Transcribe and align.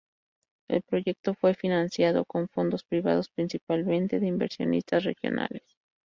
El 0.67 0.81
proyecto 0.81 1.35
fue 1.35 1.53
financiado 1.53 2.25
con 2.25 2.47
fondos 2.47 2.83
privados, 2.83 3.29
principalmente 3.29 4.19
de 4.19 4.25
inversionistas 4.25 5.03
regionales. 5.03 5.61